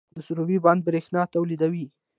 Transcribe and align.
د 0.15 0.17
سروبي 0.27 0.57
بند 0.65 0.81
بریښنا 0.87 1.21
تولیدوي 1.33 1.85